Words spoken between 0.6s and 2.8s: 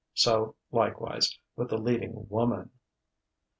likewise, with the leading woman....